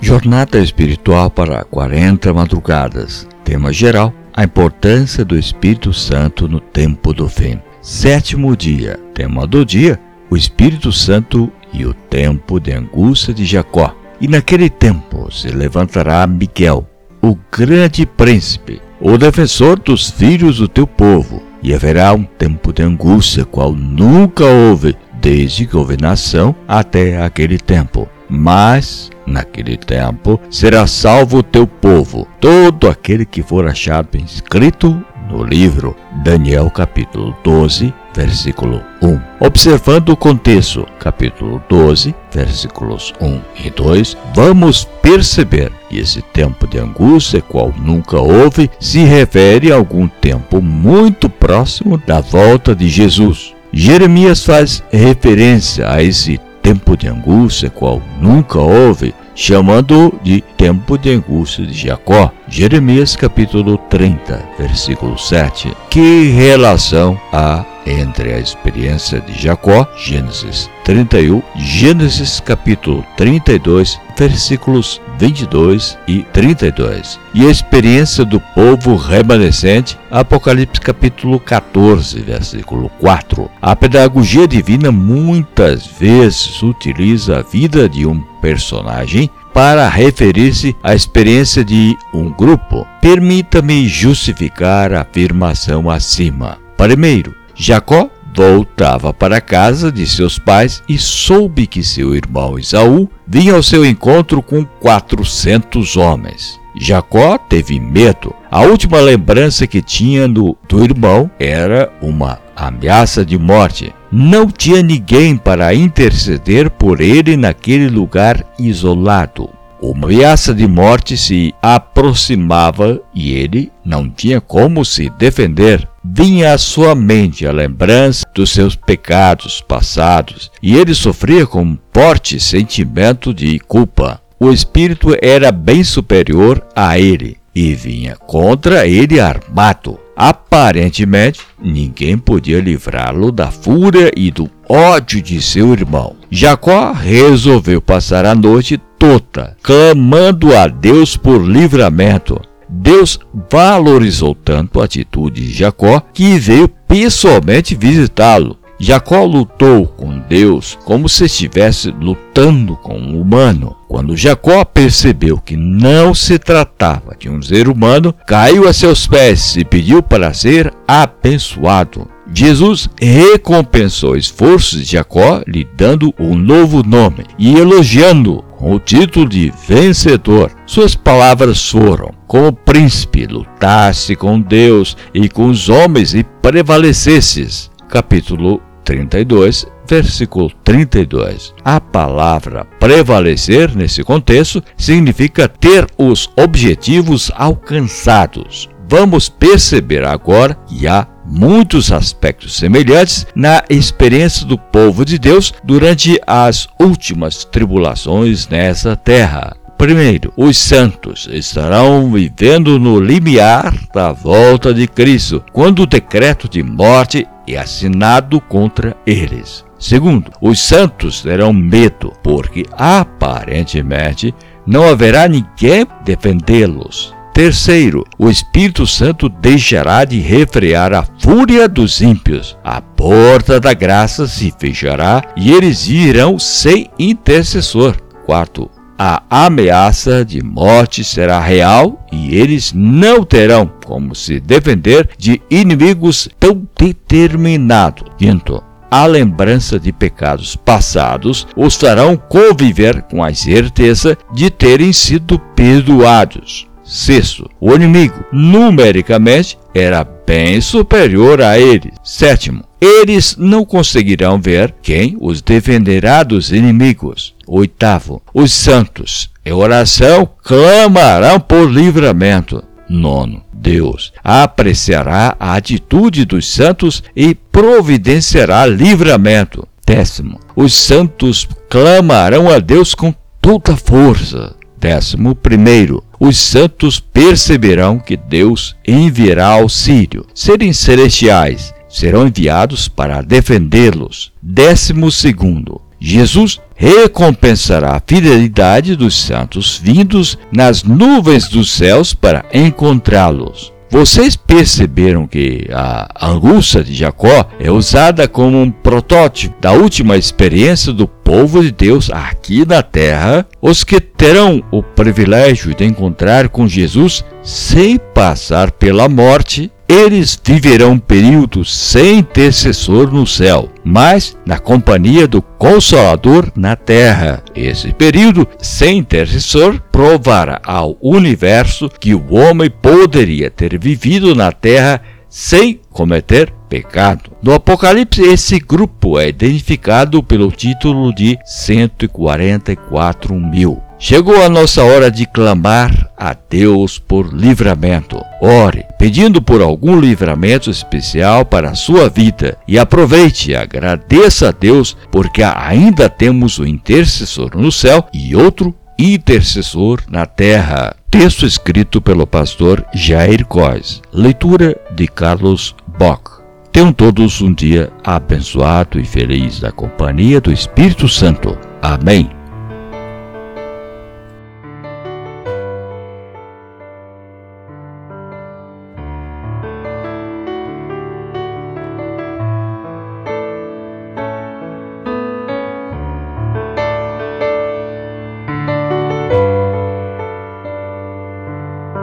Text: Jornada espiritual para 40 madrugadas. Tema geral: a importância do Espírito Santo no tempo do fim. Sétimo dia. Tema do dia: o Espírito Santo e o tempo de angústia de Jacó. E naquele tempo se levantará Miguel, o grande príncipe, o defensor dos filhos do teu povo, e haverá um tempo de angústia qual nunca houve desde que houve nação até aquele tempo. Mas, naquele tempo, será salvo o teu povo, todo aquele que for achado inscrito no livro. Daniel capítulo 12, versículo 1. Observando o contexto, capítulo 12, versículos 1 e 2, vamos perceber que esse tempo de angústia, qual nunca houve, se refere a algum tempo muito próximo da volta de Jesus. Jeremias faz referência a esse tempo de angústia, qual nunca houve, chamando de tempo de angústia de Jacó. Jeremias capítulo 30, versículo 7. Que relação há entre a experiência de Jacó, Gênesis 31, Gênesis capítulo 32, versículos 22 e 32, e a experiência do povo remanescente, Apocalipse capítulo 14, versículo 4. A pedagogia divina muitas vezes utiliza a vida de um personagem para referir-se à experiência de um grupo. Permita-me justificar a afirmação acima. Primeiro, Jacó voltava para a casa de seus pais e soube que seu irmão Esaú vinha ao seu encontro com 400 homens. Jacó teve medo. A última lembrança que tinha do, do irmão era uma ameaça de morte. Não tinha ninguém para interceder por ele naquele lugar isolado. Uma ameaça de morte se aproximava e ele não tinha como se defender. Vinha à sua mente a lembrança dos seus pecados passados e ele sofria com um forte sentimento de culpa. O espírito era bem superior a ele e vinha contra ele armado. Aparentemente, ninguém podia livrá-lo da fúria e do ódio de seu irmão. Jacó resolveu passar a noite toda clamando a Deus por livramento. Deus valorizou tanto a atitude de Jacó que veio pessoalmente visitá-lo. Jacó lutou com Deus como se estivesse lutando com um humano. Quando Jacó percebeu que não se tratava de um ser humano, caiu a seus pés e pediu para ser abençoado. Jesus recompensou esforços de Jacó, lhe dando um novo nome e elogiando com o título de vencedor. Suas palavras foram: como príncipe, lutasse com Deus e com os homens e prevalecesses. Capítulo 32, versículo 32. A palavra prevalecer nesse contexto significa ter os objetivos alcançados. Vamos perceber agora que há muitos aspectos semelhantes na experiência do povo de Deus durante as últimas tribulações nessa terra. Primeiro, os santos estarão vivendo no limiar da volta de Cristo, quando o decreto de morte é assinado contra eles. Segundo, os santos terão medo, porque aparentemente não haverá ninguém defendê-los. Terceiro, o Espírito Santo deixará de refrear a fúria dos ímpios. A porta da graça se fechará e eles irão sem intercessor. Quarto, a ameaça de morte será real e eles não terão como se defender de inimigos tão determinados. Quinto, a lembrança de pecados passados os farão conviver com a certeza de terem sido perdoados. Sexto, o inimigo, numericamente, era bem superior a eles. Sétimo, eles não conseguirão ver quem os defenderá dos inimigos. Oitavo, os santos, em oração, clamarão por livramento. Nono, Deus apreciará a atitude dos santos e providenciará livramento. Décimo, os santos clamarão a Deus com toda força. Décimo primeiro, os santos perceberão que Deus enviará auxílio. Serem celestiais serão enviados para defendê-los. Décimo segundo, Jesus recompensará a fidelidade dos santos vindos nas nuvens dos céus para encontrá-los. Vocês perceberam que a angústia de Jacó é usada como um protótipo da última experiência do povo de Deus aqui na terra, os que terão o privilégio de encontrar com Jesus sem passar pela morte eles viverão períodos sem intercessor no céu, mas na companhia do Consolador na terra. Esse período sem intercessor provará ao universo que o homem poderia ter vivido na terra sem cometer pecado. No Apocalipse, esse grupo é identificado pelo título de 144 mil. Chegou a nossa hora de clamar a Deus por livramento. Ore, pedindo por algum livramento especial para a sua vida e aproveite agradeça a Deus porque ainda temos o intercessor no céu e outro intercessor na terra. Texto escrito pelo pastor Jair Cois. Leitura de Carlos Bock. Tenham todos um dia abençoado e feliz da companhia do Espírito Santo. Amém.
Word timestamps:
Jornada 0.00 0.58
espiritual 0.58 1.30
para 1.30 1.64
40 1.64 2.32
madrugadas. 2.32 3.26
Tema 3.44 3.72
geral: 3.72 4.12
a 4.32 4.44
importância 4.44 5.24
do 5.24 5.38
Espírito 5.38 5.92
Santo 5.92 6.46
no 6.48 6.60
tempo 6.60 7.12
do 7.12 7.28
fim. 7.28 7.58
Sétimo 7.80 8.56
dia. 8.56 9.00
Tema 9.14 9.46
do 9.46 9.64
dia: 9.64 9.98
o 10.30 10.36
Espírito 10.36 10.92
Santo 10.92 11.50
e 11.72 11.86
o 11.86 11.94
tempo 11.94 12.60
de 12.60 12.72
angústia 12.72 13.32
de 13.32 13.44
Jacó. 13.44 13.94
E 14.20 14.28
naquele 14.28 14.70
tempo 14.70 15.30
se 15.30 15.48
levantará 15.48 16.26
Miguel, 16.26 16.86
o 17.22 17.36
grande 17.50 18.06
príncipe, 18.06 18.80
o 19.00 19.18
defensor 19.18 19.78
dos 19.78 20.10
filhos 20.10 20.58
do 20.58 20.68
teu 20.68 20.86
povo, 20.86 21.42
e 21.62 21.74
haverá 21.74 22.14
um 22.14 22.22
tempo 22.22 22.72
de 22.72 22.82
angústia 22.82 23.44
qual 23.44 23.72
nunca 23.72 24.44
houve 24.44 24.96
desde 25.20 25.66
que 25.66 25.76
houve 25.76 25.96
nação 26.00 26.54
até 26.66 27.22
aquele 27.22 27.58
tempo. 27.58 28.08
Mas, 28.28 29.10
naquele 29.26 29.76
tempo, 29.76 30.40
será 30.50 30.86
salvo 30.86 31.38
o 31.38 31.42
teu 31.42 31.66
povo, 31.66 32.26
todo 32.40 32.88
aquele 32.88 33.24
que 33.24 33.42
for 33.42 33.66
achado 33.66 34.16
inscrito 34.16 35.04
no 35.28 35.44
livro. 35.44 35.96
Daniel 36.24 36.70
capítulo 36.70 37.36
12, 37.44 37.92
versículo 38.14 38.82
1. 39.02 39.20
Observando 39.40 40.10
o 40.10 40.16
contexto, 40.16 40.86
capítulo 40.98 41.62
12, 41.68 42.14
versículos 42.32 43.12
1 43.20 43.40
e 43.64 43.70
2, 43.70 44.16
vamos 44.34 44.84
perceber 45.02 45.70
que 45.88 45.98
esse 45.98 46.22
tempo 46.22 46.66
de 46.66 46.78
angústia, 46.78 47.42
qual 47.42 47.72
nunca 47.76 48.18
houve, 48.18 48.70
se 48.80 49.00
refere 49.04 49.70
a 49.70 49.76
algum 49.76 50.08
tempo 50.08 50.62
muito 50.62 51.28
próximo 51.28 51.98
da 51.98 52.20
volta 52.20 52.74
de 52.74 52.88
Jesus. 52.88 53.54
Jeremias 53.72 54.44
faz 54.44 54.82
referência 54.90 55.90
a 55.90 56.02
esse 56.02 56.40
tempo 56.66 56.96
de 56.96 57.06
angústia, 57.06 57.70
qual 57.70 58.02
nunca 58.20 58.58
houve, 58.58 59.14
chamando 59.36 60.12
de 60.20 60.40
tempo 60.40 60.98
de 60.98 61.14
angústia 61.14 61.64
de 61.64 61.72
Jacó. 61.72 62.32
Jeremias 62.48 63.16
capítulo 63.16 63.76
30, 63.76 64.50
versículo 64.56 65.18
7. 65.18 65.76
Que 65.90 66.30
relação 66.30 67.20
há 67.32 67.64
entre 67.84 68.32
a 68.32 68.38
experiência 68.38 69.20
de 69.20 69.40
Jacó, 69.40 69.86
Gênesis 69.96 70.70
31, 70.84 71.42
Gênesis 71.56 72.40
capítulo 72.40 73.04
32, 73.16 74.00
versículos 74.16 75.00
22 75.18 75.98
e 76.06 76.22
32, 76.32 77.18
e 77.34 77.46
a 77.46 77.50
experiência 77.50 78.24
do 78.24 78.40
povo 78.40 78.96
remanescente, 78.96 79.98
Apocalipse 80.10 80.80
capítulo 80.80 81.40
14, 81.40 82.20
versículo 82.20 82.88
4. 83.00 83.50
A 83.60 83.74
pedagogia 83.74 84.46
divina 84.46 84.92
muitas 84.92 85.86
vezes 85.86 86.62
utiliza 86.62 87.38
a 87.38 87.42
vida 87.42 87.88
de 87.88 88.06
um 88.06 88.20
personagem 88.40 89.30
para 89.56 89.88
referir-se 89.88 90.76
à 90.82 90.94
experiência 90.94 91.64
de 91.64 91.96
um 92.12 92.30
grupo. 92.30 92.86
Permita-me 93.00 93.88
justificar 93.88 94.92
a 94.92 95.00
afirmação 95.00 95.88
acima. 95.88 96.58
Primeiro, 96.76 97.34
Jacó 97.54 98.10
voltava 98.34 99.14
para 99.14 99.38
a 99.38 99.40
casa 99.40 99.90
de 99.90 100.06
seus 100.06 100.38
pais 100.38 100.82
e 100.86 100.98
soube 100.98 101.66
que 101.66 101.82
seu 101.82 102.14
irmão 102.14 102.58
Esaú 102.58 103.08
vinha 103.26 103.54
ao 103.54 103.62
seu 103.62 103.82
encontro 103.82 104.42
com 104.42 104.62
400 104.62 105.96
homens. 105.96 106.60
Jacó 106.78 107.38
teve 107.38 107.80
medo. 107.80 108.34
A 108.50 108.60
última 108.60 109.00
lembrança 109.00 109.66
que 109.66 109.80
tinha 109.80 110.28
do, 110.28 110.54
do 110.68 110.84
irmão 110.84 111.30
era 111.38 111.90
uma 112.02 112.38
ameaça 112.54 113.24
de 113.24 113.38
morte. 113.38 113.94
Não 114.10 114.48
tinha 114.48 114.82
ninguém 114.82 115.36
para 115.36 115.74
interceder 115.74 116.70
por 116.70 117.00
ele 117.00 117.36
naquele 117.36 117.88
lugar 117.88 118.44
isolado. 118.58 119.50
Uma 119.80 120.06
ameaça 120.06 120.54
de 120.54 120.66
morte 120.66 121.16
se 121.16 121.54
aproximava 121.60 123.00
e 123.14 123.32
ele 123.32 123.70
não 123.84 124.08
tinha 124.08 124.40
como 124.40 124.84
se 124.84 125.10
defender. 125.10 125.86
Vinha 126.02 126.54
à 126.54 126.58
sua 126.58 126.94
mente 126.94 127.46
a 127.46 127.52
lembrança 127.52 128.24
dos 128.34 128.50
seus 128.50 128.74
pecados 128.74 129.60
passados 129.60 130.50
e 130.62 130.76
ele 130.76 130.94
sofria 130.94 131.46
com 131.46 131.62
um 131.62 131.78
forte 131.92 132.40
sentimento 132.40 133.34
de 133.34 133.58
culpa. 133.58 134.20
O 134.38 134.50
espírito 134.50 135.16
era 135.20 135.52
bem 135.52 135.82
superior 135.84 136.64
a 136.74 136.98
ele 136.98 137.36
e 137.54 137.74
vinha 137.74 138.16
contra 138.16 138.86
ele 138.86 139.18
armado. 139.18 139.98
Aparentemente, 140.16 141.40
ninguém 141.62 142.16
podia 142.16 142.58
livrá-lo 142.58 143.30
da 143.30 143.50
fúria 143.50 144.10
e 144.16 144.30
do 144.30 144.50
ódio 144.66 145.20
de 145.20 145.42
seu 145.42 145.74
irmão. 145.74 146.16
Jacó 146.30 146.92
resolveu 146.92 147.82
passar 147.82 148.24
a 148.24 148.34
noite 148.34 148.80
toda 148.98 149.54
clamando 149.62 150.56
a 150.56 150.66
Deus 150.68 151.18
por 151.18 151.42
livramento. 151.42 152.40
Deus 152.66 153.20
valorizou 153.50 154.34
tanto 154.34 154.80
a 154.80 154.84
atitude 154.84 155.46
de 155.46 155.52
Jacó 155.52 156.00
que 156.12 156.38
veio 156.38 156.66
pessoalmente 156.68 157.74
visitá-lo. 157.74 158.58
Jacó 158.78 159.24
lutou 159.24 159.86
com 159.86 160.18
Deus 160.28 160.78
como 160.84 161.08
se 161.08 161.24
estivesse 161.24 161.90
lutando 161.90 162.76
com 162.76 162.98
um 162.98 163.20
humano. 163.20 163.74
Quando 163.88 164.16
Jacó 164.16 164.64
percebeu 164.64 165.38
que 165.38 165.56
não 165.56 166.12
se 166.12 166.38
tratava 166.38 167.16
de 167.18 167.30
um 167.30 167.40
ser 167.40 167.68
humano, 167.68 168.14
caiu 168.26 168.68
a 168.68 168.72
seus 168.72 169.06
pés 169.06 169.56
e 169.56 169.64
pediu 169.64 170.02
para 170.02 170.34
ser 170.34 170.72
abençoado. 170.86 172.06
Jesus 172.34 172.90
recompensou 173.00 174.16
esforços 174.16 174.80
de 174.80 174.92
Jacó, 174.92 175.42
lhe 175.46 175.66
dando 175.76 176.12
um 176.18 176.34
novo 176.36 176.82
nome 176.82 177.24
e 177.38 177.56
elogiando 177.56 178.44
com 178.58 178.74
o 178.74 178.80
título 178.80 179.28
de 179.28 179.52
vencedor. 179.68 180.50
Suas 180.66 180.94
palavras 180.94 181.70
foram: 181.70 182.12
como 182.26 182.52
príncipe, 182.52 183.26
lutasse 183.26 184.16
com 184.16 184.40
Deus 184.40 184.96
e 185.14 185.28
com 185.28 185.46
os 185.46 185.68
homens 185.68 186.14
e 186.14 186.24
prevalecesses. 186.42 187.70
Capítulo 187.88 188.60
32, 188.86 189.66
versículo 189.86 190.50
32. 190.64 191.52
A 191.64 191.80
palavra 191.80 192.64
prevalecer 192.78 193.76
nesse 193.76 194.02
contexto 194.02 194.62
significa 194.76 195.48
ter 195.48 195.86
os 195.98 196.30
objetivos 196.36 197.30
alcançados. 197.34 198.70
Vamos 198.88 199.28
perceber 199.28 200.04
agora 200.04 200.54
que 200.68 200.86
há 200.86 201.06
muitos 201.26 201.90
aspectos 201.90 202.56
semelhantes 202.56 203.26
na 203.34 203.64
experiência 203.68 204.46
do 204.46 204.56
povo 204.56 205.04
de 205.04 205.18
Deus 205.18 205.52
durante 205.64 206.20
as 206.24 206.68
últimas 206.78 207.44
tribulações 207.44 208.46
nessa 208.46 208.94
terra. 208.94 209.56
Primeiro, 209.76 210.32
os 210.36 210.56
santos 210.56 211.28
estarão 211.30 212.10
vivendo 212.10 212.78
no 212.78 212.98
limiar 212.98 213.74
da 213.92 214.10
volta 214.10 214.72
de 214.72 214.86
Cristo, 214.86 215.44
quando 215.52 215.82
o 215.82 215.86
decreto 215.86 216.48
de 216.48 216.62
morte 216.62 217.26
é 217.46 217.58
assinado 217.58 218.40
contra 218.40 218.96
eles. 219.06 219.64
Segundo, 219.78 220.30
os 220.40 220.58
santos 220.58 221.22
terão 221.22 221.52
medo, 221.52 222.12
porque 222.22 222.64
aparentemente 222.72 224.34
não 224.66 224.88
haverá 224.88 225.28
ninguém 225.28 225.86
defendê-los. 226.04 227.14
Terceiro, 227.34 228.02
o 228.18 228.30
Espírito 228.30 228.86
Santo 228.86 229.28
deixará 229.28 230.06
de 230.06 230.18
refrear 230.20 230.94
a 230.94 231.06
fúria 231.18 231.68
dos 231.68 232.00
ímpios. 232.00 232.56
A 232.64 232.80
porta 232.80 233.60
da 233.60 233.74
graça 233.74 234.26
se 234.26 234.50
fechará 234.58 235.22
e 235.36 235.52
eles 235.52 235.86
irão 235.86 236.38
sem 236.38 236.88
intercessor. 236.98 237.94
Quarto, 238.24 238.70
a 238.98 239.22
ameaça 239.30 240.24
de 240.24 240.42
morte 240.42 241.04
será 241.04 241.40
real 241.40 242.04
e 242.10 242.34
eles 242.36 242.72
não 242.74 243.24
terão 243.24 243.70
como 243.84 244.14
se 244.14 244.40
defender 244.40 245.10
de 245.18 245.40
inimigos 245.50 246.28
tão 246.40 246.66
determinados. 246.78 248.04
Quinto, 248.16 248.62
a 248.90 249.04
lembrança 249.04 249.78
de 249.78 249.92
pecados 249.92 250.56
passados 250.56 251.46
os 251.56 251.76
farão 251.76 252.16
conviver 252.16 253.02
com 253.02 253.22
a 253.22 253.34
certeza 253.34 254.16
de 254.32 254.50
terem 254.50 254.92
sido 254.92 255.38
perdoados. 255.54 256.66
Sexto, 256.82 257.50
o 257.60 257.74
inimigo, 257.74 258.24
numericamente, 258.32 259.58
era 259.74 260.04
bem 260.04 260.60
superior 260.60 261.42
a 261.42 261.58
eles. 261.58 261.92
Sétimo, 262.04 262.62
eles 262.80 263.36
não 263.38 263.64
conseguirão 263.64 264.40
ver 264.40 264.74
quem 264.82 265.16
os 265.20 265.40
defenderá 265.40 266.22
dos 266.22 266.52
inimigos. 266.52 267.34
Oitavo, 267.46 268.22
os 268.34 268.52
santos, 268.52 269.30
em 269.44 269.52
oração, 269.52 270.28
clamarão 270.42 271.40
por 271.40 271.70
livramento. 271.70 272.62
Nono, 272.88 273.42
Deus 273.52 274.12
apreciará 274.22 275.36
a 275.40 275.54
atitude 275.54 276.24
dos 276.24 276.48
santos 276.48 277.02
e 277.14 277.34
providenciará 277.34 278.66
livramento. 278.66 279.66
Décimo, 279.86 280.40
os 280.54 280.74
santos 280.74 281.48
clamarão 281.68 282.50
a 282.50 282.58
Deus 282.58 282.94
com 282.94 283.14
toda 283.40 283.76
força. 283.76 284.54
Décimo 284.78 285.34
primeiro, 285.34 286.02
os 286.18 286.36
santos 286.36 287.00
perceberão 287.00 287.98
que 287.98 288.16
Deus 288.16 288.76
enviará 288.86 289.46
auxílio. 289.46 290.26
Serem 290.34 290.72
celestiais 290.72 291.74
serão 291.96 292.26
enviados 292.26 292.88
para 292.88 293.22
defendê-los. 293.22 294.30
Décimo 294.42 295.10
segundo, 295.10 295.80
Jesus 295.98 296.60
recompensará 296.74 297.96
a 297.96 298.02
fidelidade 298.06 298.94
dos 298.94 299.16
santos 299.16 299.80
vindos 299.82 300.36
nas 300.52 300.82
nuvens 300.82 301.48
dos 301.48 301.70
céus 301.70 302.12
para 302.12 302.44
encontrá-los. 302.52 303.72
Vocês 303.88 304.36
perceberam 304.36 305.26
que 305.26 305.68
a 305.72 306.28
angústia 306.28 306.84
de 306.84 306.92
Jacó 306.92 307.48
é 307.58 307.70
usada 307.70 308.28
como 308.28 308.60
um 308.60 308.70
protótipo 308.70 309.54
da 309.58 309.72
última 309.72 310.18
experiência 310.18 310.92
do 310.92 311.08
povo 311.08 311.62
de 311.62 311.72
Deus 311.72 312.10
aqui 312.10 312.66
na 312.66 312.82
terra, 312.82 313.46
os 313.62 313.84
que 313.84 314.00
terão 314.00 314.62
o 314.70 314.82
privilégio 314.82 315.74
de 315.74 315.84
encontrar 315.84 316.50
com 316.50 316.68
Jesus 316.68 317.24
sem 317.42 317.96
passar 317.96 318.70
pela 318.70 319.08
morte 319.08 319.70
eles 319.88 320.38
viverão 320.42 320.98
períodos 320.98 321.74
sem 321.74 322.18
intercessor 322.18 323.12
no 323.12 323.26
céu, 323.26 323.70
mas 323.84 324.36
na 324.44 324.58
companhia 324.58 325.28
do 325.28 325.40
Consolador 325.40 326.50
na 326.56 326.74
terra. 326.74 327.42
Esse 327.54 327.92
período 327.92 328.46
sem 328.58 328.98
intercessor 328.98 329.80
provará 329.92 330.60
ao 330.64 330.96
universo 331.00 331.88
que 331.88 332.14
o 332.14 332.34
homem 332.34 332.70
poderia 332.70 333.50
ter 333.50 333.78
vivido 333.78 334.34
na 334.34 334.50
terra 334.52 335.00
sem 335.28 335.80
cometer 335.90 336.52
pecado. 336.68 337.30
No 337.42 337.52
Apocalipse, 337.54 338.22
esse 338.22 338.58
grupo 338.58 339.18
é 339.18 339.28
identificado 339.28 340.22
pelo 340.22 340.50
título 340.50 341.14
de 341.14 341.38
144 341.44 343.34
mil. 343.34 343.85
Chegou 343.98 344.42
a 344.44 344.48
nossa 344.48 344.84
hora 344.84 345.10
de 345.10 345.26
clamar 345.26 346.10
a 346.16 346.36
Deus 346.48 346.98
por 346.98 347.32
livramento. 347.32 348.20
Ore, 348.42 348.84
pedindo 348.98 349.40
por 349.40 349.62
algum 349.62 349.98
livramento 349.98 350.70
especial 350.70 351.46
para 351.46 351.70
a 351.70 351.74
sua 351.74 352.08
vida 352.10 352.58
e 352.68 352.78
aproveite 352.78 353.54
agradeça 353.54 354.48
a 354.48 354.52
Deus 354.52 354.96
porque 355.10 355.42
ainda 355.42 356.10
temos 356.10 356.58
o 356.58 356.66
intercessor 356.66 357.56
no 357.56 357.72
céu 357.72 358.06
e 358.12 358.36
outro 358.36 358.74
intercessor 358.98 360.02
na 360.10 360.26
terra. 360.26 360.94
Texto 361.10 361.46
escrito 361.46 362.00
pelo 362.00 362.26
pastor 362.26 362.84
Jair 362.92 363.46
Cois. 363.46 364.02
Leitura 364.12 364.76
de 364.94 365.08
Carlos 365.08 365.74
Bock. 365.98 366.42
Tenham 366.70 366.92
todos 366.92 367.40
um 367.40 367.54
dia 367.54 367.90
abençoado 368.04 369.00
e 369.00 369.04
feliz 369.04 369.58
da 369.58 369.72
companhia 369.72 370.38
do 370.38 370.52
Espírito 370.52 371.08
Santo. 371.08 371.56
Amém. 371.80 372.35